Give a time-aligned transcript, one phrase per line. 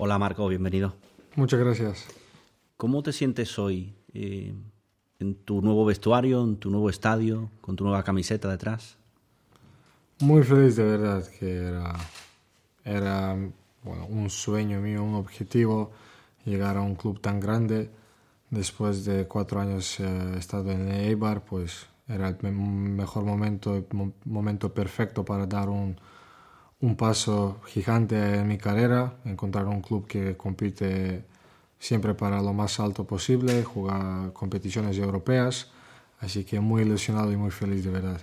[0.00, 0.94] Hola Marco, bienvenido.
[1.34, 2.06] Muchas gracias.
[2.76, 4.54] ¿Cómo te sientes hoy eh,
[5.18, 8.96] en tu nuevo vestuario, en tu nuevo estadio, con tu nueva camiseta detrás?
[10.20, 11.96] Muy feliz de verdad, que era,
[12.84, 13.36] era
[13.82, 15.90] bueno, un sueño mío, un objetivo,
[16.44, 17.90] llegar a un club tan grande.
[18.50, 23.84] Después de cuatro años eh, he estado en Eibar, pues era el mejor momento, el
[24.26, 25.96] momento perfecto para dar un,
[26.80, 31.24] un paso gigante en mi carrera, encontrar un club que compite
[31.78, 35.70] siempre para lo más alto posible, jugar competiciones europeas,
[36.20, 38.20] así que muy ilusionado y muy feliz de verdad.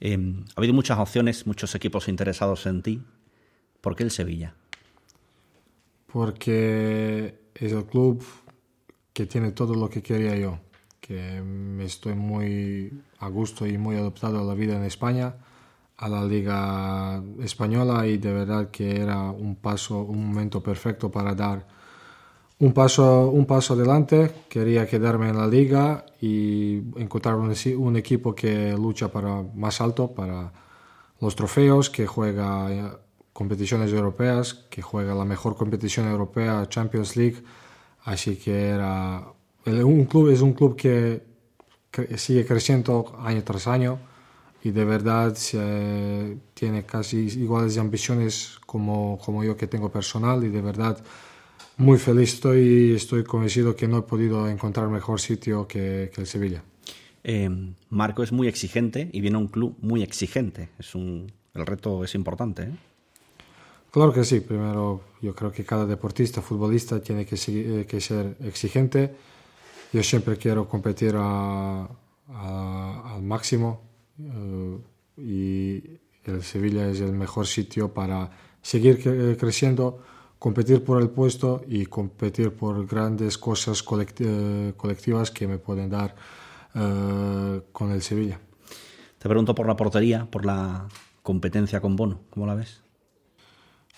[0.00, 0.18] Eh,
[0.56, 3.02] ha habido muchas opciones, muchos equipos interesados en ti.
[3.80, 4.54] ¿Por qué el Sevilla?
[6.06, 8.24] Porque es el club
[9.12, 10.58] que tiene todo lo que quería yo,
[11.00, 15.36] que me estoy muy a gusto y muy adaptado a la vida en España,
[16.02, 21.32] a la liga española y de verdad que era un paso, un momento perfecto para
[21.32, 21.64] dar
[22.58, 24.32] un paso, un paso adelante.
[24.48, 30.12] Quería quedarme en la liga y encontrar un, un equipo que lucha para más alto,
[30.12, 30.52] para
[31.20, 32.98] los trofeos, que juega
[33.32, 37.44] competiciones europeas, que juega la mejor competición europea, Champions League.
[38.04, 39.24] Así que era
[39.66, 41.30] un club es un club que,
[42.16, 44.11] sigue creciendo año tras año
[44.64, 45.36] y de verdad
[46.54, 51.02] tiene casi iguales ambiciones como, como yo que tengo personal y de verdad
[51.76, 56.20] muy feliz estoy y estoy convencido que no he podido encontrar mejor sitio que, que
[56.20, 56.62] el Sevilla.
[57.24, 57.48] Eh,
[57.90, 60.70] Marco es muy exigente y viene a un club muy exigente.
[60.78, 62.62] Es un, el reto es importante.
[62.64, 62.72] ¿eh?
[63.90, 64.40] Claro que sí.
[64.40, 69.14] Primero, yo creo que cada deportista, futbolista, tiene que, eh, que ser exigente.
[69.92, 71.86] Yo siempre quiero competir a,
[72.28, 73.91] al máximo eh,
[75.16, 75.82] y
[76.24, 79.98] el Sevilla es el mejor sitio para seguir eh, creciendo,
[80.38, 86.14] competir por el puesto y competir por grandes cosas colectivas que me pueden dar
[86.72, 88.40] con el Sevilla.
[89.18, 90.88] Te pregunto por la portería, por la
[91.22, 92.82] competencia con Bono, ¿cómo la ves?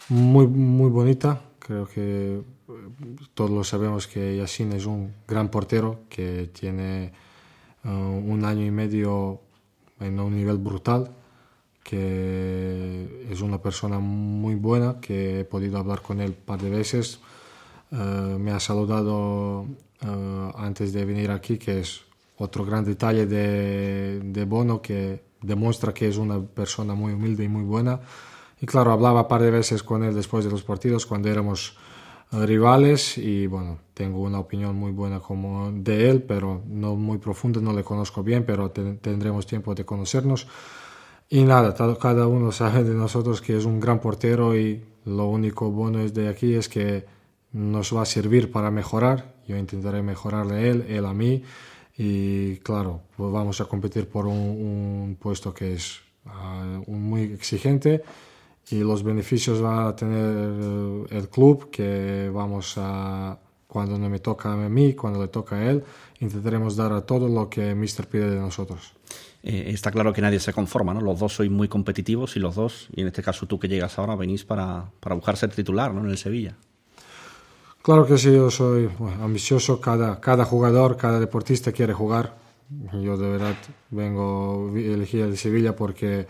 [0.08, 1.40] muy, muy bonita.
[1.58, 2.42] Creo que eh,
[3.34, 7.12] todos lo sabemos que Yassin es un gran portero que tiene
[7.84, 9.40] eh, un año y medio
[10.06, 11.10] en un nivel brutal,
[11.82, 16.70] que es una persona muy buena, que he podido hablar con él un par de
[16.70, 17.20] veces.
[17.90, 19.66] Eh, me ha saludado
[20.56, 22.02] antes de venir aquí, que es
[22.36, 27.48] otro gran detalle de, de Bono, que demuestra que es una persona muy humilde y
[27.48, 28.00] muy buena.
[28.60, 31.76] Y claro, hablaba un par de veces con él después de los partidos cuando éramos
[32.46, 37.60] rivales y bueno, tengo una opinión muy buena como de él, pero no muy profunda,
[37.60, 40.46] no le conozco bien, pero tendremos tiempo de conocernos.
[41.28, 45.70] Y nada, cada uno sabe de nosotros que es un gran portero y lo único
[45.70, 47.06] bueno es de aquí es que
[47.52, 49.34] nos va a servir para mejorar.
[49.46, 51.42] Yo intentaré mejorarle a él, él a mí.
[51.96, 58.02] Y claro, pues vamos a competir por un, puesto que es ah, muy exigente
[58.70, 64.52] y los beneficios va a tener el club que vamos a cuando no me toca
[64.52, 65.82] a mí, cuando le toca a él,
[66.20, 68.92] intentaremos dar a todo lo que Mister pide de nosotros.
[69.42, 71.00] Eh, está claro que nadie se conforma, ¿no?
[71.00, 73.98] Los dos sois muy competitivos y los dos, y en este caso tú que llegas
[73.98, 76.00] ahora, venís para, para buscar ser titular, ¿no?
[76.00, 76.56] En el Sevilla.
[77.82, 78.88] Claro que sí, yo soy
[79.20, 82.36] ambicioso, cada, cada jugador, cada deportista quiere jugar.
[82.92, 83.56] Yo de verdad
[83.90, 86.26] vengo a elegir el Sevilla porque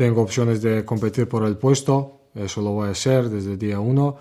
[0.00, 4.16] tengo opciones de competir por el puesto, eso lo voy a hacer desde día uno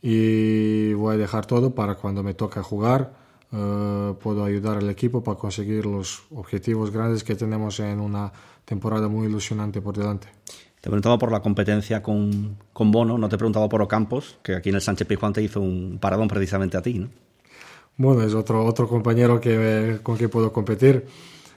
[0.00, 3.12] y voy a dejar todo para cuando me toque jugar.
[3.50, 8.32] Eh, puedo ayudar al equipo para conseguir los objetivos grandes que tenemos en una
[8.64, 10.28] temporada muy ilusionante por delante.
[10.80, 14.38] Te he preguntado por la competencia con, con Bono, no te he preguntado por Ocampos,
[14.40, 17.08] que aquí en el Sánchez Pizjuán te hizo un paradón precisamente a ti, ¿no?
[17.96, 21.08] Bueno, es otro, otro compañero que, con quien puedo competir.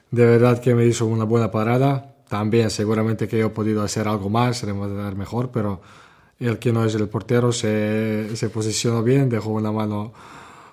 [0.10, 4.08] De verdad que me hizo una buena parada también seguramente que yo he podido hacer
[4.08, 5.82] algo más, dar mejor, pero
[6.40, 10.14] el que no es el portero se, se posicionó bien, dejó una mano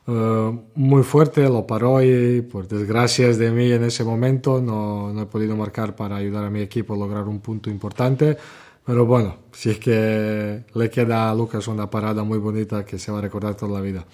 [0.07, 5.23] eh, muy fuerte, lo paró y por desgracias de mí en ese momento no, no,
[5.23, 8.37] he podido marcar para ayudar a mi equipo a lograr un punto importante.
[8.85, 13.11] Pero bueno, si es que le queda a Lucas una parada muy bonita que se
[13.11, 14.05] va a recordar toda la vida.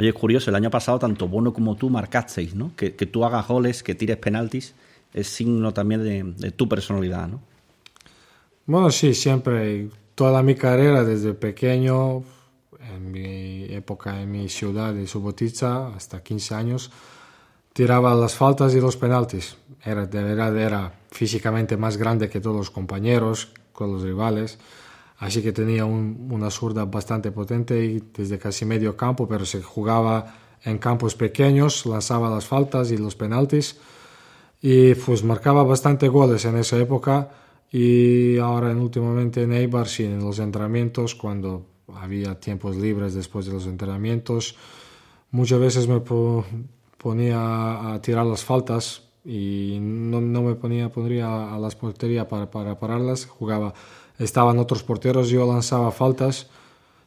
[0.00, 2.72] Oye, curioso, el año pasado tanto Bono como tú marcasteis, ¿no?
[2.74, 4.74] Que, que tú hagas goles, que tires penaltis
[5.16, 7.40] es signo también de, tu personalidad, ¿no?
[8.66, 12.22] Bueno, sí, siempre, toda mi carrera desde pequeño,
[12.78, 16.90] en mi época en mi ciudad de Subotica, hasta 15 años,
[17.72, 19.56] tiraba las faltas y los penaltis.
[19.82, 24.58] Era, de verdad era físicamente más grande que todos los compañeros, con los rivales.
[25.18, 30.34] así que tenía una zurda bastante potente y desde casi medio campo, pero se jugaba
[30.62, 33.78] en campos pequeños, lanzaba las faltas y los penaltis
[34.68, 37.30] y pues marcaba bastante goles en esa época
[37.70, 43.52] y ahora últimamente en Eibar sí, en los entrenamientos cuando había tiempos libres después de
[43.52, 44.56] los entrenamientos
[45.30, 46.00] muchas veces me
[46.98, 52.50] ponía a tirar las faltas y no, no me ponía pondría a las porterías para,
[52.50, 53.72] para pararlas jugaba
[54.18, 56.50] estaban otros porteros yo lanzaba faltas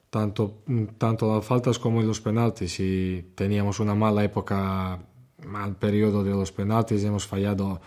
[0.09, 0.63] tanto,
[0.97, 4.97] tanto las faltas como los penaltis y teníamos una mala época
[5.45, 7.81] mal periodo de los penaltis hemos fallado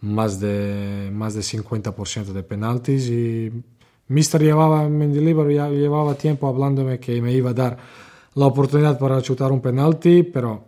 [0.00, 3.52] más de más de 50% de penaltis y
[4.08, 7.78] Mister llevaba Mendilibar llevaba tiempo hablándome que me iba a dar
[8.34, 10.64] la oportunidad para chutar un penalti pero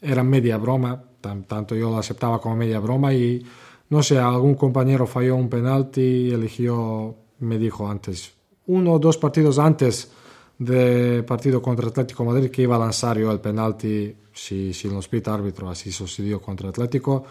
[0.00, 3.44] era media broma tanto yo lo aceptaba como media broma y
[3.88, 8.34] no sé, algún compañero falló un penalti y eligió, me dijo antes,
[8.66, 10.10] uno o dos partidos antes
[10.58, 15.00] del partido contra Atlético Madrid que iba a lanzar yo el penalti si, si lo
[15.00, 17.24] pita árbitro, así sucedió contra Atlético.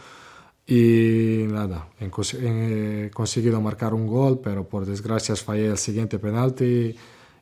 [0.67, 6.95] Y nada, he conseguido marcar un gol, pero por desgracia fallé el siguiente penalti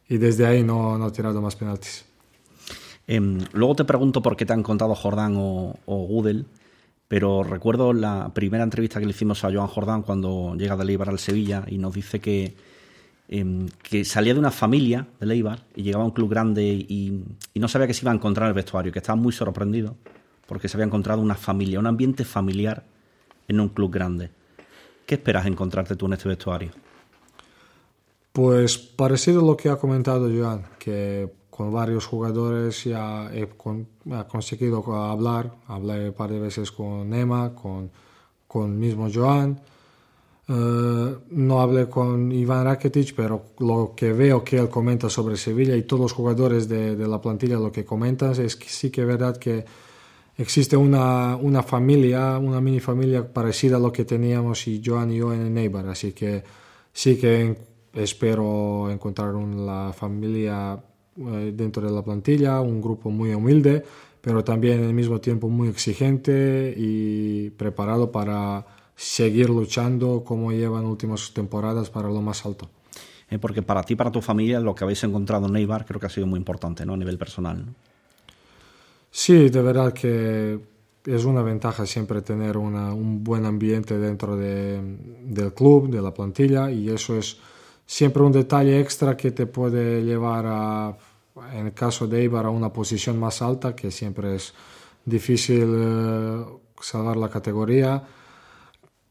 [0.09, 2.05] y desde ahí no, no he tirado más penaltis.
[3.07, 6.45] Em, luego te pregunto por qué te han contado Jordán o, o Gudel,
[7.07, 11.09] pero recuerdo la primera entrevista que le hicimos a Joan Jordán cuando llega de Leibar
[11.09, 12.55] al Sevilla y nos dice que,
[13.39, 17.23] em, que salía de una familia de Leibar y llegaba a un club grande y,
[17.53, 19.95] y, no sabía que se iba a encontrar en el vestuario, que estaba muy sorprendido
[20.45, 22.83] porque se había encontrado una familia, un ambiente familiar
[23.47, 24.29] en un club grande.
[25.05, 26.71] ¿Qué esperas encontrarte tú en este vestuario?
[28.31, 33.47] Pues parecido a lo que ha comentado Joan, que con varios jugadores ya he,
[34.27, 35.53] conseguido hablar.
[35.67, 37.91] Hablé un par de veces con Emma, con,
[38.47, 39.59] con mismo Joan.
[40.47, 45.75] Eh, no hablé con Iván Rakitic, pero lo que veo que él comenta sobre Sevilla
[45.75, 49.07] y todos los jugadores de, la plantilla lo que comentan es que sí que es
[49.07, 49.63] verdad que
[50.37, 55.17] existe una, una, familia, una mini familia parecida a lo que teníamos y Joan y
[55.17, 55.87] yo en Neighbor.
[55.87, 56.43] Así que
[56.91, 57.55] sí que
[57.93, 60.77] espero encontrar una familia
[61.15, 63.83] eh, dentro de la plantilla, un grupo muy humilde,
[64.19, 71.33] pero también al mismo tiempo muy exigente y preparado para seguir luchando como llevan últimas
[71.33, 72.69] temporadas para lo más alto.
[73.29, 76.05] Eh, porque para ti, para tu familia, lo que habéis encontrado en Neibar creo que
[76.05, 76.93] ha sido muy importante ¿no?
[76.93, 77.65] a nivel personal.
[79.09, 80.59] Sí, de verdad que
[81.05, 84.79] es una ventaja siempre tener un buen ambiente dentro de,
[85.23, 87.37] del club, de la plantilla, y eso es
[87.85, 90.97] siempre un detalle extra que te puede llevar a,
[91.53, 94.53] en el caso de Eibar, a una posición más alta, que siempre es
[95.05, 96.45] difícil eh,
[96.81, 98.03] salvar la categoría.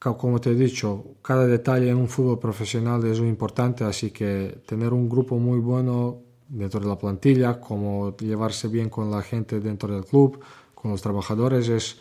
[0.02, 4.62] Como te he dicho, cada detalle en un fútbol profesional es muy importante, así que
[4.66, 6.18] tener un grupo muy bueno
[6.48, 10.40] dentro de la plantilla, como llevarse bien con la gente dentro del club,
[10.74, 12.00] con los trabajadores, es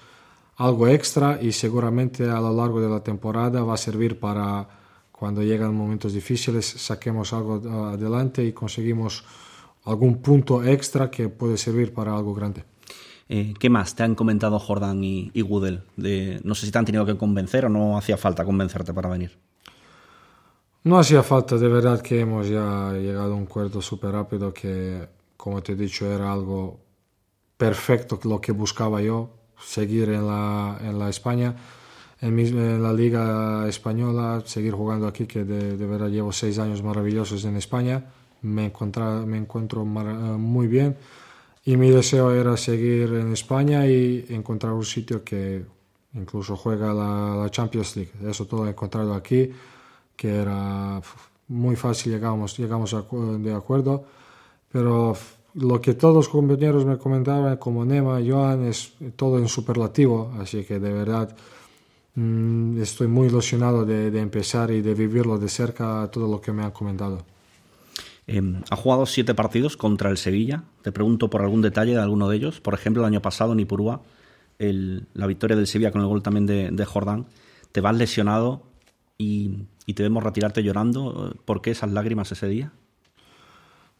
[0.57, 4.67] algo extra y seguramente a lo largo de la temporada va a servir para
[5.11, 9.23] cuando llegan momentos difíciles saquemos algo adelante y conseguimos
[9.85, 12.70] algún punto extra que puede servir para algo grande.
[13.33, 15.83] Eh, ¿Qué más te han comentado Jordan y, y Gudel?
[15.95, 19.07] De, no sé si te han tenido que convencer o no hacía falta convencerte para
[19.07, 19.39] venir.
[20.83, 25.07] No hacía falta, de verdad que hemos ya llegado a un acuerdo súper rápido que,
[25.37, 26.81] como te he dicho, era algo
[27.55, 31.55] perfecto lo que buscaba yo, seguir en la, en la España
[32.21, 37.57] en, la Liga Española, seguir jugando aquí, que de, verdad llevo seis años maravillosos en
[37.57, 38.05] España.
[38.41, 38.71] Me,
[39.25, 40.97] me encuentro muy bien
[41.65, 45.63] y mi deseo era seguir en España y encontrar un sitio que
[46.13, 48.11] incluso juega la, Champions League.
[48.27, 49.51] Eso todo he encontrado aquí,
[50.15, 51.01] que era
[51.47, 52.95] muy fácil, llegamos, llegamos
[53.43, 54.05] de acuerdo,
[54.71, 55.15] pero
[55.55, 60.63] lo que todos los compañeros me comentaban, como Nema, Joan, es todo en superlativo, así
[60.63, 61.35] que de verdad
[62.15, 66.63] Mm, estoy muy ilusionado de, empezar y de vivirlo de cerca todo lo que me
[66.63, 67.23] han comentado.
[68.27, 70.63] Em, ha jugado siete partidos contra el Sevilla.
[70.81, 72.61] Te pregunto por algún detalle de alguno de ellos.
[72.61, 74.01] Por ejemplo, el año pasado en Ipurúa,
[74.59, 77.25] la victoria del Sevilla con el gol también de, Jordán.
[77.71, 78.63] Te vas lesionado
[79.17, 81.35] y, y, te vemos retirarte llorando.
[81.45, 82.71] ¿Por qué esas lágrimas ese día?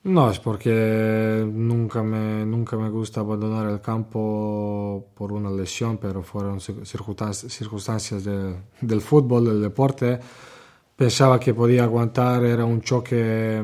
[0.04, 6.24] No, es porque nunca me, nunca me gusta abandonar el campo por una lesión, pero
[6.24, 10.20] fueron circunstancias del fútbol, del deporte.
[10.96, 13.64] Pensaba que podía aguantar, era un choque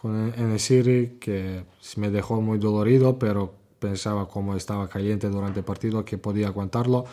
[0.00, 1.64] con, en el Siri que
[1.96, 7.04] me dejó muy dolorido, pero pensaba como estaba caliente durante el partido que podía aguantarlo.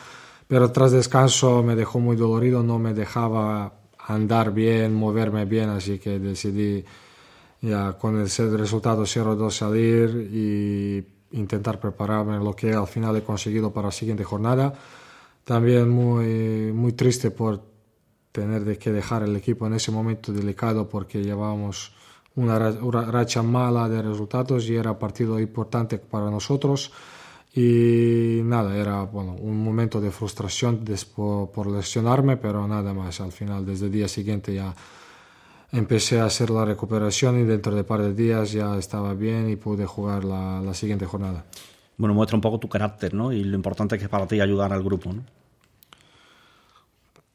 [0.47, 3.73] Pero tras descanso me dejó muy dolorido, no me dejaba
[4.07, 6.85] andar bien, moverme bien, así que decidí
[7.59, 11.03] ya con el resultado 0-2 salir y
[11.35, 14.73] intentar prepararme lo que al final he conseguido para la siguiente jornada.
[15.43, 17.63] También muy, muy triste por
[18.31, 21.95] tener que dejar el equipo en ese momento delicado porque llevábamos
[22.35, 26.91] una racha mala de resultados y era partido importante para nosotros.
[27.53, 33.21] Y nada, era bueno, un momento de frustración después por lesionarme, pero nada más.
[33.21, 34.75] Al final, desde el día siguiente ya
[35.71, 39.49] empecé a hacer la recuperación y dentro de un par de días ya estaba bien
[39.49, 41.45] y pude jugar la, la, siguiente jornada.
[41.97, 43.31] Bueno, muestra un poco tu carácter, ¿no?
[43.31, 45.23] Y lo importante que es para ti ayudar al grupo, ¿no?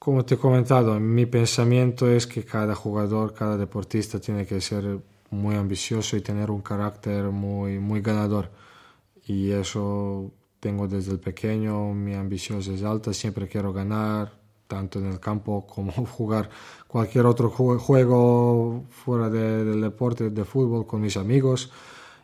[0.03, 4.99] Como te he comentado, mi pensamiento es que cada jugador, cada deportista tiene que ser
[5.31, 8.51] muy ambicioso y tener un carácter muy, muy ganador.
[9.27, 14.33] Y eso tengo desde el pequeño, mi ambición es alta, siempre quiero ganar,
[14.67, 16.49] tanto en el campo como jugar
[16.89, 21.71] cualquier otro juego fuera del deporte, de fútbol, con mis amigos.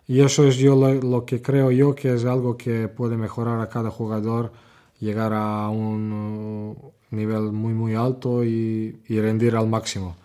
[0.07, 3.69] Y eso es yo lo que creo yo que es algo que puede mejorar a
[3.69, 4.53] cada jugador,
[4.99, 10.17] llegar a un nivel muy muy alto y, rendir al máximo.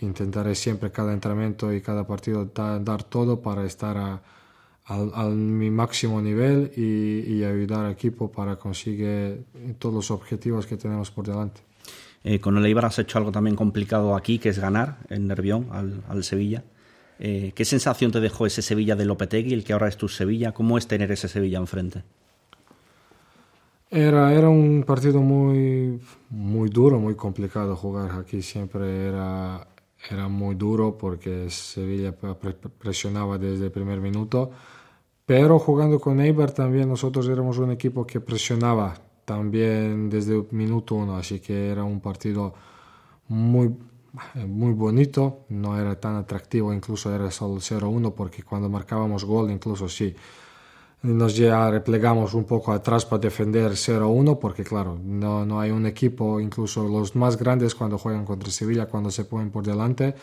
[0.00, 4.22] Intentaré siempre cada entrenamiento y cada partido dar todo para estar a,
[4.84, 9.44] al, mi máximo nivel y, ayudar al equipo para conseguir
[9.78, 11.60] todos los objetivos que tenemos por delante.
[12.22, 15.68] Eh, con el Eibar has hecho algo también complicado aquí, que es ganar en Nervión
[15.72, 16.64] al, al Sevilla.
[17.18, 20.52] Eh, ¿Qué sensación te dejó ese Sevilla de Lopetegui, el que ahora es tu Sevilla?
[20.52, 22.02] ¿Cómo es tener ese Sevilla enfrente?
[23.90, 26.00] Era, era un partido muy,
[26.30, 28.42] muy duro, muy complicado jugar aquí.
[28.42, 29.68] Siempre era,
[30.10, 32.14] era muy duro porque Sevilla
[32.78, 34.50] presionaba desde el primer minuto.
[35.26, 40.96] Pero jugando con Eibar también nosotros éramos un equipo que presionaba también desde el minuto
[40.96, 41.16] uno.
[41.16, 42.54] Así que era un partido
[43.28, 43.74] muy,
[44.46, 45.46] muy bonito.
[45.50, 50.14] No era tan atractivo, incluso era solo 0-1 porque cuando marcábamos gol incluso sí
[51.04, 55.84] nos ya replegamos un poco atrás para defender 0-1 porque claro, no, no hay un
[55.86, 60.14] equipo, incluso los más grandes cuando juegan contra Sevilla, cuando se ponen por delante,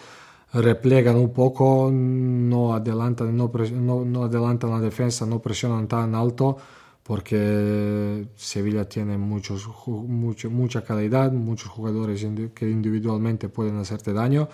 [0.53, 6.57] replegan un poco, no adelantan, no, no, no adelantan la defensa, no presionan tan alto
[7.03, 14.49] porque Sevilla tiene muchos, mucho, mucha calidad, muchos jugadores que individualmente pueden hacerte daño.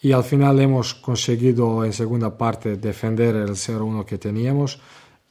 [0.00, 4.80] Y al final hemos conseguido en segunda parte defender el 0-1 que teníamos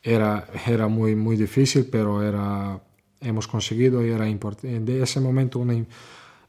[0.04, 2.80] era, era muy, muy difícil, pero era,
[3.22, 4.80] hemos conseguido y era importante.
[4.80, 5.84] De ese momento una,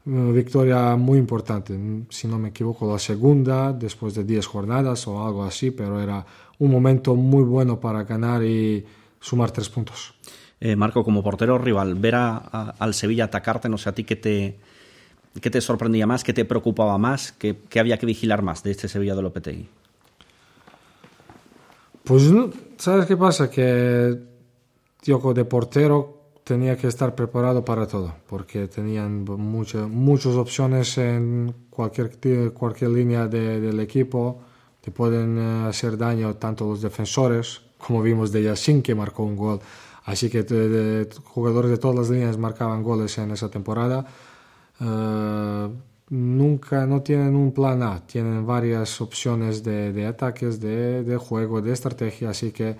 [0.05, 1.75] victoria muy importante,
[2.09, 6.23] si no me equivoco, la segunda después de 10 jornadas o algo así, pero era
[6.59, 8.85] un momento muy bueno para ganar y
[9.19, 10.13] sumar tres puntos.
[10.59, 12.37] Eh, Marco, como portero rival, ver a,
[12.77, 14.59] al Sevilla atacarte, no sé a ti qué te,
[15.41, 18.71] qué te sorprendía más, qué te preocupaba más, qué, qué había que vigilar más de
[18.71, 19.69] este Sevilla de Lopetegui.
[22.05, 22.31] Pues,
[22.77, 23.49] ¿sabes qué pasa?
[23.49, 24.15] Que
[25.01, 31.53] yo de portero tenía que estar preparado para todo, porque tenían muchas muchas opciones en
[31.71, 34.39] cualquier, cualquier línea del equipo.
[34.81, 39.35] Te pueden eh, hacer daño tanto los defensores, como vimos de Yassin, que marcó un
[39.35, 39.59] gol.
[40.03, 44.05] Así que jugadores de todas las líneas marcaban goles en esa temporada.
[44.79, 45.69] Uh,
[46.09, 51.61] nunca no tienen un plan A, tienen varias opciones de, de ataques, de, de, juego,
[51.61, 52.75] de estrategia, así que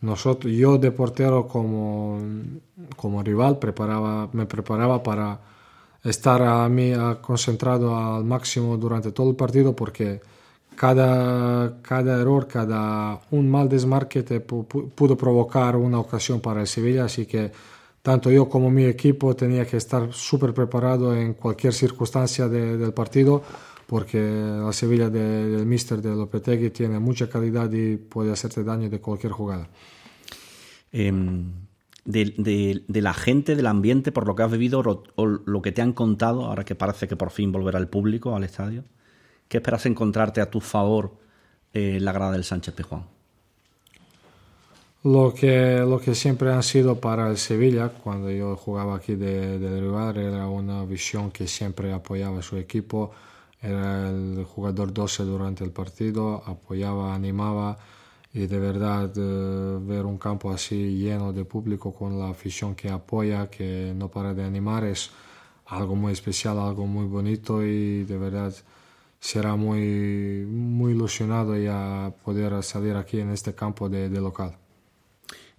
[0.00, 2.18] nosotros, yo de portero como,
[2.96, 5.40] como rival preparaba, me preparaba para
[6.02, 6.92] estar a mí
[7.22, 10.20] concentrado al máximo durante todo el partido porque
[10.76, 17.04] cada, cada error, cada un mal desmarque te pudo provocar una ocasión para el Sevilla,
[17.04, 17.52] así que
[18.04, 23.42] tanto yo como mi equipo tenía que estar súper preparado en cualquier circunstancia del partido
[23.86, 29.00] porque la Sevilla del Mister de Lopetegui tiene mucha calidad y puede hacerte daño de
[29.00, 29.70] cualquier jugada.
[30.92, 31.50] Em,
[32.04, 34.82] de, la gente, del ambiente, por lo que has vivido
[35.16, 38.36] o lo que te han contado, ahora que parece que por fin volverá el público
[38.36, 38.84] al estadio,
[39.48, 41.16] ¿qué esperas encontrarte a tu favor
[41.72, 43.13] en eh, la grada del Sánchez Pijuán?
[45.04, 49.58] Lo que, lo que siempre han sido para el Sevilla, cuando yo jugaba aquí de,
[49.58, 53.10] de rival, era una visión que siempre apoyaba a su equipo,
[53.60, 57.78] era el jugador 12 durante el partido, apoyaba, animaba
[58.32, 62.88] y de verdad eh, ver un campo así lleno de público con la afición que
[62.90, 65.10] apoya, que no para de animar, es
[65.66, 68.54] algo muy especial, algo muy bonito y de verdad
[69.20, 74.63] será muy, muy ilusionado ya poder salir aquí en este campo de, de local.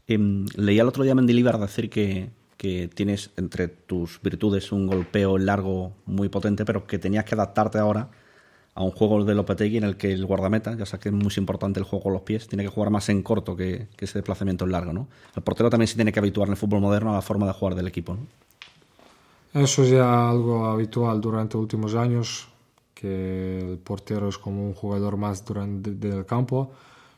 [0.07, 0.17] Eh,
[0.55, 2.31] leía el otro día Mendilibar decir que,
[2.95, 8.09] tienes entre tus virtudes un golpeo largo muy potente, pero que tenías que adaptarte ahora
[8.73, 11.31] a un juego de Lopetegui en el que el guardameta, ya sabes que es muy
[11.37, 14.65] importante el juego con los pies, tiene que jugar más en corto que, ese desplazamiento
[14.65, 15.07] en largo, ¿no?
[15.35, 17.53] El portero también se tiene que habituar en el fútbol moderno a la forma de
[17.53, 18.17] jugar del equipo.
[19.53, 22.47] Eso es ya algo habitual durante los últimos años,
[22.95, 26.71] que el portero es como un jugador más durante del campo.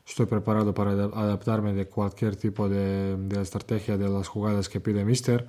[0.07, 5.03] Estoy preparado para adaptarme de cualquier tipo de, de estrategia de las jugadas que pide
[5.03, 5.45] Mister.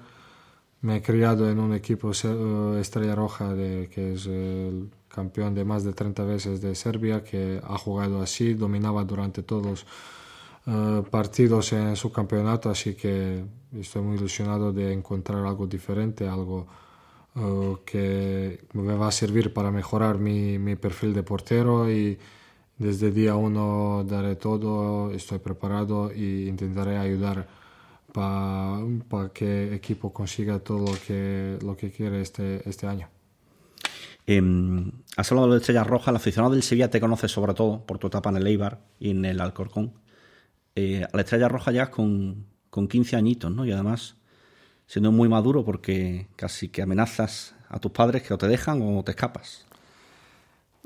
[0.81, 5.65] Me he criado en un equipo eh, Estrella Roja, de, que es el campeón de
[5.65, 9.87] más de 30 veces de Serbia, que ha jugado así, dominaba durante todos los
[10.67, 16.67] eh, partidos en su campeonato, así que estoy muy ilusionado de encontrar algo diferente, algo
[17.37, 22.19] eh, que me va a servir para mejorar mi, mi perfil de portero y
[22.79, 27.47] desde día uno daré todo, estoy preparado e intentaré ayudar
[28.13, 33.09] para que el equipo consiga todo lo que, lo que quiere este, este año.
[34.27, 34.43] Eh,
[35.17, 38.09] has hablado de Estrella Roja, el aficionado del Sevilla te conoce sobre todo por tu
[38.09, 39.95] etapa en el Eibar y en el Alcorcón.
[40.75, 43.65] Eh, a la Estrella Roja ya con, con 15 añitos, ¿no?
[43.65, 44.17] Y además
[44.87, 49.03] siendo muy maduro porque casi que amenazas a tus padres que o te dejan o
[49.05, 49.68] te escapas.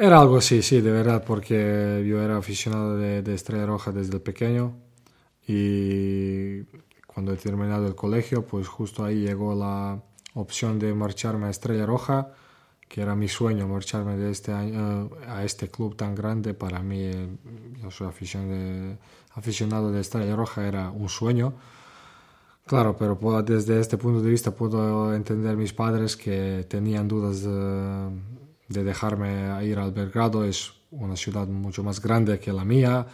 [0.07, 4.19] Era algo así, sí, de verdad, porque yo era aficionado de, de Estrella Roja desde
[4.19, 4.77] pequeño
[5.47, 6.65] y
[7.07, 10.03] cuando he terminado el colegio, pues justo ahí llegó la
[10.35, 12.33] opción de marcharme a Estrella Roja
[12.89, 16.53] que era mi sueño marcharme de este año, a este club tan grande.
[16.53, 17.29] Para mí, eh,
[17.81, 21.55] yo soy aficionado de Estrella Roja, era un sueño.
[22.67, 27.47] Claro, pero desde este punto de vista puedo entender mis padres que tenían dudas
[28.73, 30.45] de dejarme ir al Belgrado.
[30.45, 33.07] Es una ciudad mucho más grande que la mía,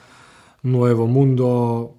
[0.62, 1.94] nuevo mundo,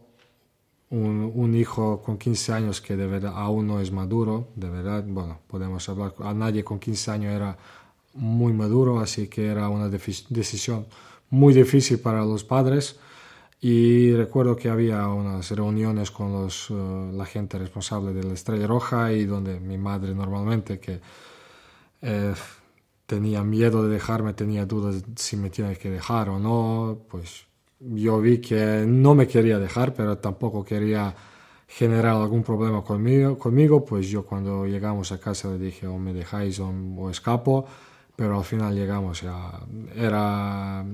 [0.90, 5.04] un, un, hijo con 15 años que de verdad aún no es maduro, de verdad,
[5.08, 7.58] bueno, podemos hablar, a nadie con 15 años era
[8.14, 10.88] muy maduro, así que era una decisión
[11.30, 13.00] muy difícil para los padres.
[13.62, 18.68] Y recuerdo que había unas reuniones con los, eh, la gente responsable de la Estrella
[18.68, 21.02] Roja y donde mi madre normalmente que
[22.02, 22.34] eh,
[23.10, 27.48] tenía miedo de dejarme, tenía dudas si me tiene que dejar o no, pues
[27.80, 31.16] yo vi que no me quería dejar, pero tampoco quería
[31.68, 36.14] generar algún problema conmigo, conmigo pues yo cuando llegamos a casa le dije o me
[36.14, 37.66] dejáis o, escapo,
[38.16, 39.60] pero al final llegamos a...
[39.96, 40.86] Era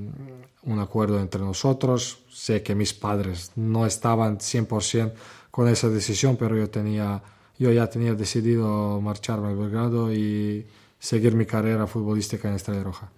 [0.63, 5.11] un acuerdo entre nosotros, sé que mis padres no estaban 100%
[5.51, 7.21] con esa decisión, pero yo, tenía,
[7.59, 10.65] yo ya tenía decidido marcharme al Belgrado y
[11.05, 13.11] seguir mi carrera futbolística en Estrella Roja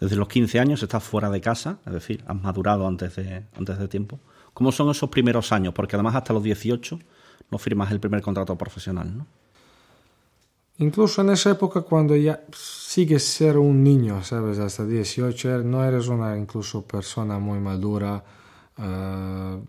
[0.00, 3.78] desde los 15 años estás fuera de casa, es decir, has madurado antes de, antes
[3.78, 4.20] de tiempo.
[4.54, 5.74] ¿Cómo son esos primeros años?
[5.74, 6.98] Porque además hasta los 18
[7.50, 9.26] no firmas el primer contrato profesional, ¿no?
[10.80, 14.60] Incluso en esa época cuando ya sigues ser un niño, ¿sabes?
[14.60, 18.22] Hasta 18 no eres una incluso persona muy madura.
[18.78, 19.60] Uh,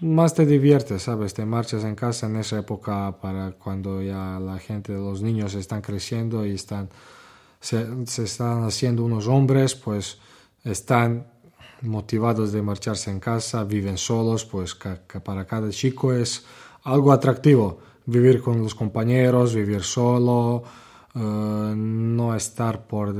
[0.00, 1.34] más te diviertes, ¿sabes?
[1.34, 5.82] Te marchas en casa en esa época para cuando ya la gente, los niños están
[5.82, 6.88] creciendo y están
[7.60, 7.86] se,
[8.22, 10.18] están haciendo unos hombres, pues
[10.64, 11.26] están
[11.82, 16.44] motivados de marcharse en casa, viven solos, pues que, para cada chico es
[16.84, 20.62] algo atractivo vivir con los compañeros, vivir solo,
[21.14, 23.14] eh, no estar por,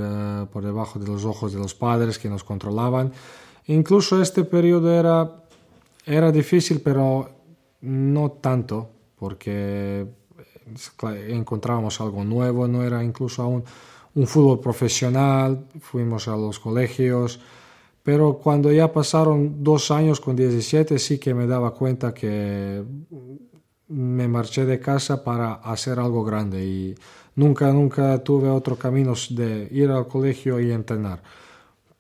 [0.48, 3.12] por debajo de los ojos de los padres que nos controlaban.
[3.66, 5.44] Incluso este periodo era,
[6.08, 7.28] era difícil, pero
[7.82, 10.06] no tanto, porque
[11.28, 13.64] encontrábamos algo nuevo, no era incluso aún
[14.14, 17.40] un fútbol profesional, fuimos a los colegios,
[18.02, 22.82] pero cuando ya pasaron dos años con 17 sí que me daba cuenta que
[23.88, 26.94] me marché de casa para hacer algo grande y
[27.36, 31.22] nunca, nunca tuve otro camino de ir al colegio y entrenar.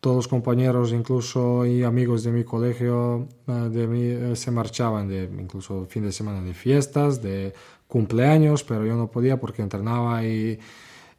[0.00, 5.24] Todos compañeros, incluso y amigos de mi colegio, eh, de mí, eh, se marchaban de
[5.24, 7.52] incluso fin de semana de fiestas, de
[7.88, 10.58] cumpleaños, pero yo no podía porque entrenaba y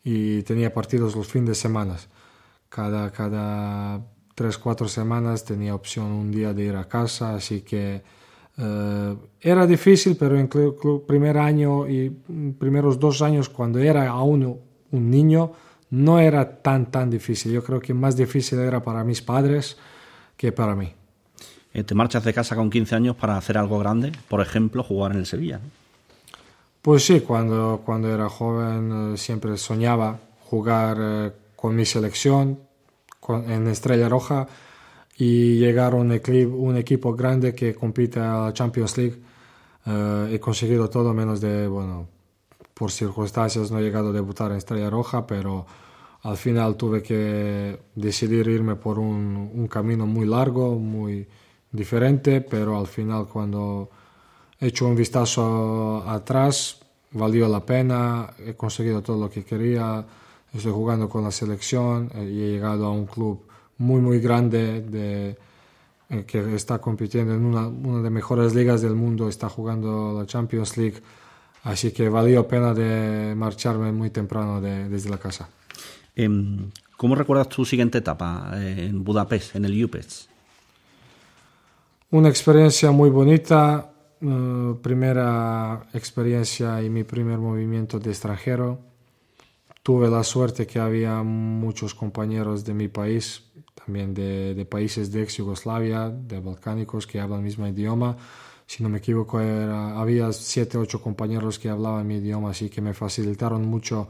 [0.04, 1.98] y tenía partidos los fines de semana.
[2.70, 4.02] Cada, cada
[4.36, 8.02] tres, cuatro semanas tenía opción un día de ir a casa, así que
[8.58, 12.10] eh, era difícil, pero en el primer año y
[12.58, 14.60] primeros dos años, cuando era aún
[14.92, 15.52] un niño,
[15.92, 17.52] no era tan, tan difícil.
[17.52, 19.78] Yo creo que más difícil era para mis padres
[20.38, 20.94] que para mí.
[21.74, 25.12] Eh, te marchas de casa con 15 años para hacer algo grande, por ejemplo, jugar
[25.12, 25.60] en el Sevilla.
[26.82, 32.60] Pues sí, cuando, cuando era joven eh, siempre soñaba jugar eh, con mi selección
[33.30, 34.48] en Estrella Roja
[35.18, 39.22] y llegar a un, un equipo grande que compite a la Champions League.
[39.86, 42.08] Eh, he conseguido todo menos de, bueno,
[42.80, 45.66] por circunstancias no he llegado a debutar en Estrella Roja, pero
[46.24, 51.28] al final tuve que decidir irme por un, un camino muy largo, muy
[51.70, 53.90] diferente, pero al final cuando
[54.58, 56.80] he hecho un vistazo atrás,
[57.12, 60.06] valió la pena, he conseguido todo lo que quería,
[60.54, 63.46] estoy jugando con la selección eh, y he llegado a un club
[63.78, 65.38] muy, muy grande de,
[66.10, 70.18] eh, que está compitiendo en una, una de las mejores ligas del mundo, está jugando
[70.18, 71.02] la Champions League,
[71.64, 75.50] así que valió pena de marcharme muy temprano de, desde la casa.
[76.16, 80.28] Em, ¿Cómo recuerdas tu siguiente etapa eh, en Budapest, en el UPES?
[82.12, 83.92] Una experiencia muy bonita,
[84.22, 88.80] uh, primera experiencia y mi primer movimiento de extranjero.
[89.82, 93.44] Tuve la suerte que había muchos compañeros de mi país,
[93.76, 98.18] también de, de países de ex Yugoslavia, de balcánicos que hablan el mismo idioma.
[98.70, 102.82] Si no me equivoco, era, había siete, ocho compañeros que hablaban mi idioma, así que
[102.82, 104.08] me facilitaron mucho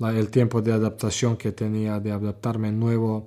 [0.00, 3.26] el tiempo de adaptación que tenía, de adaptarme a nuevo,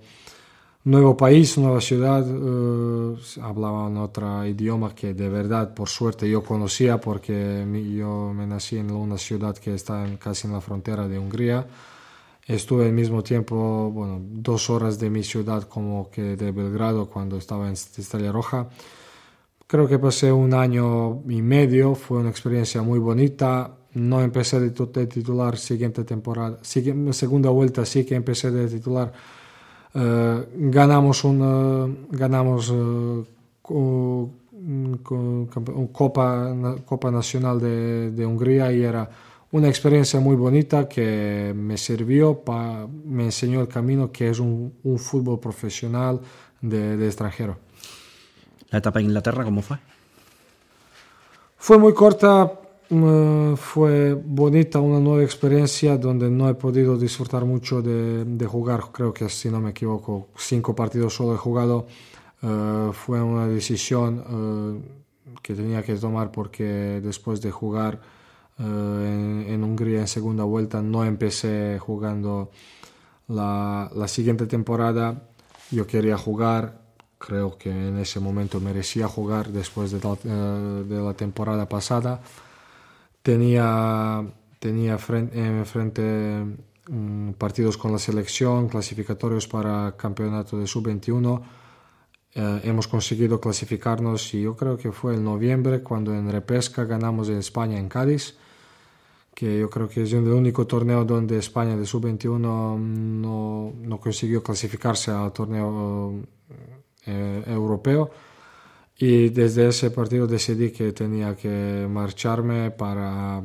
[0.86, 2.28] nuevo país, nueva ciudad.
[2.28, 7.64] Uh, hablaban otro idioma que de verdad, por suerte, yo conocía porque
[7.96, 11.68] yo me nací en una ciudad que está en, casi en la frontera de Hungría.
[12.48, 17.38] Estuve al mismo tiempo, bueno, dos horas de mi ciudad como que de Belgrado cuando
[17.38, 18.68] estaba en Estrella Roja.
[19.72, 24.72] Creo que pasé un año y medio, fue una experiencia muy bonita no empecé de,
[25.08, 29.14] titular siguiente temporada, segunda vuelta sí que empecé de titular.
[29.94, 33.26] Uh, ganamos una, ganamos uh,
[35.92, 36.56] Copa,
[36.86, 39.10] Copa Nacional de, de, Hungría y era
[39.52, 44.74] una experiencia muy bonita que me sirvió, pa, me enseñó el camino que es un,
[44.84, 46.20] un fútbol profesional
[46.62, 47.71] de, de extranjero.
[48.72, 49.78] ¿La etapa en Inglaterra cómo fue?
[51.58, 52.52] Fue muy corta
[53.56, 58.82] fue bonita, una nueva experiencia donde no he podido disfrutar mucho de, de, jugar.
[58.92, 61.88] Creo que, si no me equivoco, cinco partidos solo he jugado.
[62.44, 68.02] Uh, fue una decisión uh, que tenía que tomar porque después de jugar
[68.60, 72.50] uh, en, en, Hungría en segunda vuelta no empecé jugando
[73.30, 75.30] la, la siguiente temporada.
[75.70, 76.81] Yo quería jugar,
[77.26, 80.16] creo que en ese momento merecía jugar después de la,
[80.84, 82.22] de la temporada pasada
[83.22, 84.24] tenía,
[84.60, 86.46] tenía frente, frente
[86.90, 91.42] um, partidos con la selección, clasificatorios para campeonato de sub-21.
[92.34, 97.30] Eh, hemos conseguido clasificarnos y yo creo que fue en noviembre cuando en repesca ganamos
[97.30, 98.38] en España en Cádiz,
[99.34, 104.42] que yo creo que es el único torneo donde España de sub-21 no, no, consiguió
[104.44, 106.16] clasificarse al torneo
[107.06, 108.12] eh, europeo
[109.02, 113.42] y desde ese partido decidí que tenía que marcharme para,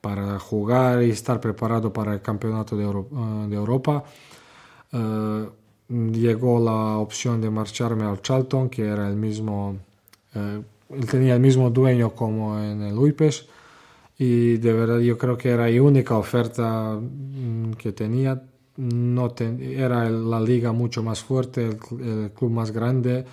[0.00, 4.02] para jugar y estar preparado para el campeonato de, eh, de Europa.
[4.92, 5.46] Uh,
[5.88, 9.78] llegó la opción de marcharme al Charlton, que era el mismo,
[10.34, 13.46] uh, tenía el mismo dueño como en el UIPES.
[14.18, 18.42] Y de verdad yo creo que era la única oferta mm, que tenía.
[18.78, 23.24] No ten, era la liga mucho más fuerte, el, el club más grande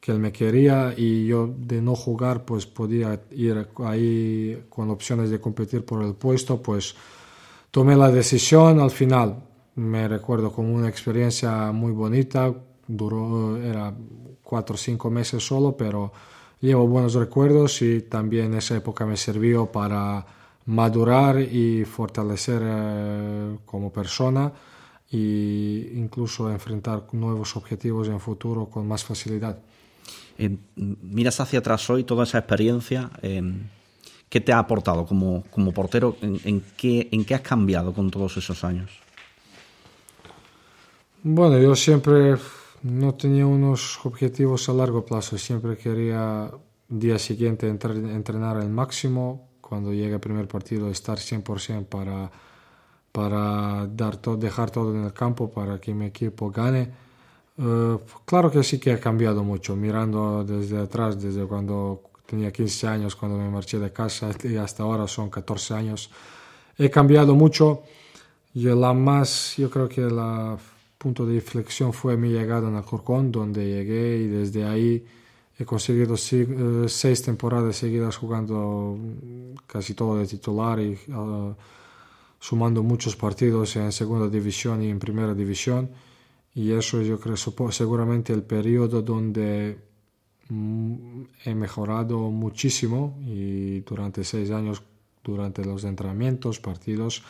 [0.00, 5.30] que él me quería y yo de no jugar pues podía ir ahí con opciones
[5.30, 6.94] de competir por el puesto, pues
[7.70, 9.42] tomé la decisión al final.
[9.76, 12.54] Me recuerdo como una experiencia muy bonita,
[12.86, 13.92] duró, era
[14.42, 16.12] cuatro o cinco meses solo, pero
[16.60, 20.24] llevo buenos recuerdos y también esa época me sirvió para
[20.66, 24.52] madurar y fortalecer eh, como persona
[25.10, 29.58] e incluso enfrentar nuevos objetivos en futuro con más facilidad.
[30.38, 33.42] Eh, miras hacia atrás hoy, toda esa experiencia, eh,
[34.28, 36.16] ¿qué te ha aportado como, como portero?
[36.20, 38.90] ¿En, en, qué, ¿En qué has cambiado con todos esos años?
[41.22, 42.36] Bueno, yo siempre
[42.82, 46.50] no tenía unos objetivos a largo plazo, siempre quería
[46.88, 52.30] día siguiente entrar, entrenar al máximo, cuando llegue el primer partido estar 100% para,
[53.16, 57.04] para dar todo, dejar todo en el campo para que mi equipo gane
[57.56, 62.88] Uh, claro que sí que ha cambiado mucho, mirando desde atrás, desde cuando tenía 15
[62.88, 66.10] años, cuando me marché de casa, y hasta ahora son 14 años.
[66.76, 67.82] He cambiado mucho
[68.54, 70.18] y la más, yo creo que el
[70.98, 75.04] punto de inflexión fue mi llegada en Alcorcón, donde llegué y desde ahí
[75.56, 78.98] he conseguido uh, seis temporadas seguidas jugando
[79.68, 81.54] casi todo de titular y uh,
[82.44, 85.88] sumando muchos partidos en segunda división y en primera división.
[86.54, 87.38] Y eso yo creo
[87.72, 89.78] seguramente el periodo donde
[90.50, 94.82] mm, he mejorado muchísimo y durante seis años,
[95.22, 97.22] durante los entrenamientos, partidos,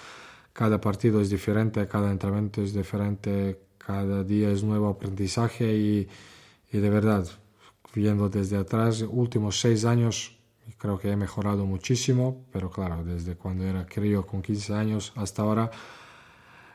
[0.52, 6.08] cada partido es diferente, cada entrenamiento es diferente, cada día es nuevo aprendizaje y,
[6.72, 7.24] y de verdad,
[7.94, 10.36] viendo desde atrás, últimos seis años
[10.78, 15.42] creo que he mejorado muchísimo, pero claro, desde cuando era crío con 15 años hasta
[15.42, 15.70] ahora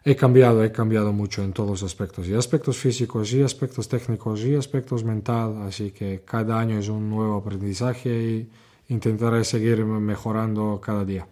[0.03, 4.43] he cambiado, he cambiado mucho en todos los aspectos, y aspectos físicos, y aspectos técnicos,
[4.43, 8.49] y aspectos mental, así que cada año es un nuevo aprendizaje y
[8.93, 11.27] intentaré seguir mejorando cada día.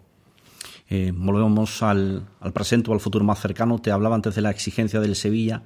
[0.89, 3.79] Eh, volvemos al, al, presente o al futuro más cercano.
[3.79, 5.63] Te hablaba antes de la exigencia del Sevilla.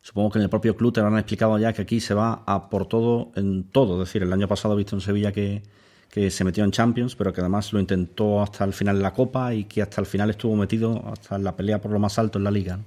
[0.00, 2.68] Supongo que en el propio club te habrán explicado ya que aquí se va a
[2.68, 4.02] por todo en todo.
[4.02, 5.62] Es decir, el año pasado he visto en Sevilla que,
[6.10, 9.12] que se metió en Champions, pero que además lo intentó hasta el final de la
[9.12, 12.38] Copa y que hasta el final estuvo metido hasta la pelea por lo más alto
[12.38, 12.78] en la Liga.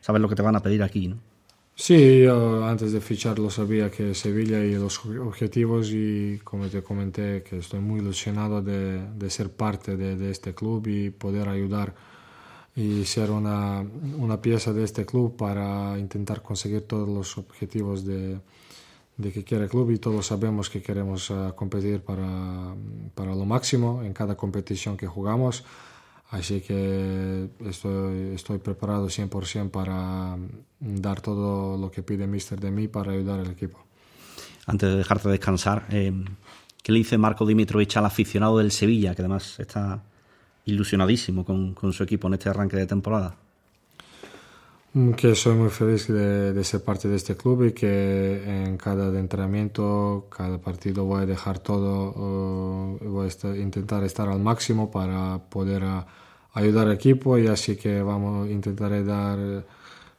[0.00, 1.16] Sabes lo que te van a pedir aquí, ¿no?
[1.74, 6.82] Sí, yo antes de fichar lo sabía que Sevilla y los objetivos y como te
[6.82, 11.48] comenté que estoy muy ilusionado de, de ser parte de, de, este club y poder
[11.48, 11.94] ayudar
[12.76, 13.84] y ser una,
[14.18, 18.38] una, pieza de este club para intentar conseguir todos los objetivos de,
[19.16, 22.74] de que quiere el club y todos sabemos que queremos uh, competir para,
[23.14, 25.64] para lo máximo en cada competición que jugamos.
[26.30, 30.38] Así que estoy, estoy preparado 100% para
[30.80, 33.84] dar todo lo que pide Mister de mí para ayudar al equipo.
[34.66, 36.10] Antes de dejarte descansar, eh,
[36.82, 40.02] ¿qué le dice Marco Dimitrovich al aficionado del Sevilla, que además está
[40.64, 43.36] ilusionadísimo con, con su equipo en este arranque de temporada?
[44.92, 49.18] Que soy muy feliz de, de, ser parte de este club y que en cada
[49.18, 54.90] entrenamiento, cada partido voy a dejar todo, uh, voy a estar, intentar estar al máximo
[54.90, 56.04] para poder uh,
[56.52, 59.64] ayudar al equipo y así que vamos, intentaré dar,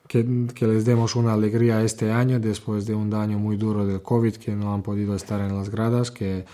[0.07, 4.01] que, que, les demos una alegría este año después de un año muy duro del
[4.01, 6.45] COVID que no han podido estar en las gradas, que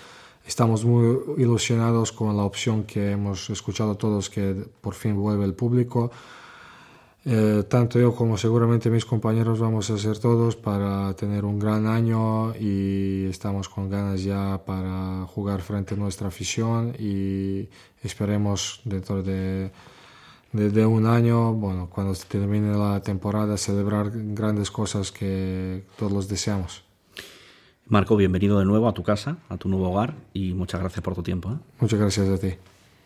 [0.45, 5.53] estamos muy ilusionados con la opción que hemos escuchado todos que por fin vuelve el
[5.53, 6.11] público.
[7.31, 11.85] Eh, tanto yo como seguramente mis compañeros vamos a hacer todos para tener un gran
[11.85, 17.69] año y estamos con ganas ya para jugar frente a nuestra afición y
[18.01, 19.69] esperemos dentro de,
[20.53, 26.27] de, de un año, bueno, cuando se termine la temporada, celebrar grandes cosas que todos
[26.29, 26.83] deseamos.
[27.85, 31.13] Marco, bienvenido de nuevo a tu casa, a tu nuevo hogar y muchas gracias por
[31.13, 31.51] tu tiempo.
[31.51, 31.57] ¿eh?
[31.79, 32.55] Muchas gracias a ti.